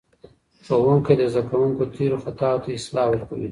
ښوونکی 0.65 1.13
د 1.17 1.23
زدهکوونکو 1.33 1.83
تیرو 1.95 2.17
خطاوو 2.23 2.63
ته 2.63 2.69
اصلاح 2.77 3.07
ورکوي. 3.09 3.47